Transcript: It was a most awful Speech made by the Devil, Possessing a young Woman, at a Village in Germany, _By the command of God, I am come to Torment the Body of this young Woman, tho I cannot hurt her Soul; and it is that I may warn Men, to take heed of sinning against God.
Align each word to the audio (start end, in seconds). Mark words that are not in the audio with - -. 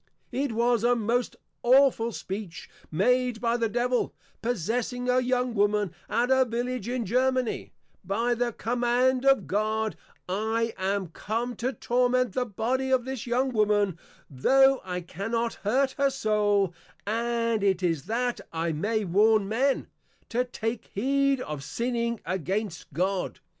It 0.31 0.51
was 0.53 0.83
a 0.83 0.95
most 0.95 1.35
awful 1.61 2.11
Speech 2.11 2.71
made 2.89 3.39
by 3.39 3.55
the 3.55 3.69
Devil, 3.69 4.15
Possessing 4.41 5.07
a 5.07 5.19
young 5.19 5.53
Woman, 5.53 5.93
at 6.09 6.31
a 6.31 6.43
Village 6.43 6.89
in 6.89 7.05
Germany, 7.05 7.71
_By 8.07 8.35
the 8.35 8.51
command 8.51 9.25
of 9.27 9.45
God, 9.45 9.95
I 10.27 10.73
am 10.75 11.09
come 11.09 11.55
to 11.57 11.71
Torment 11.71 12.33
the 12.33 12.47
Body 12.47 12.89
of 12.89 13.05
this 13.05 13.27
young 13.27 13.49
Woman, 13.53 13.99
tho 14.27 14.81
I 14.83 15.01
cannot 15.01 15.53
hurt 15.63 15.91
her 15.99 16.09
Soul; 16.09 16.73
and 17.05 17.63
it 17.63 17.83
is 17.83 18.05
that 18.07 18.41
I 18.51 18.71
may 18.71 19.05
warn 19.05 19.47
Men, 19.47 19.85
to 20.29 20.43
take 20.45 20.85
heed 20.95 21.41
of 21.41 21.63
sinning 21.63 22.19
against 22.25 22.91
God. 22.91 23.39